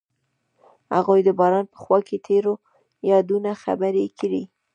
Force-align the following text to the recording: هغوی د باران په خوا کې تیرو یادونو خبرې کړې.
هغوی 0.95 1.19
د 1.23 1.29
باران 1.39 1.65
په 1.73 1.77
خوا 1.83 1.99
کې 2.07 2.17
تیرو 2.27 2.53
یادونو 3.11 3.51
خبرې 3.63 4.05
کړې. 4.19 4.43